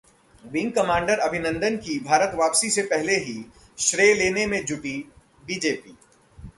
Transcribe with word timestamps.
wing 0.45 0.71
commander 0.71 1.19
Abhinandan 1.19 1.75
की 1.77 1.99
भारत 1.99 2.31
वापसी 2.35 2.69
से 2.69 2.83
पहले 2.83 3.17
ही, 3.17 3.45
श्रेय 3.77 4.13
लेने 4.13 4.45
में 4.47 4.65
जुटी 4.65 4.97
बीजेपी 5.47 5.97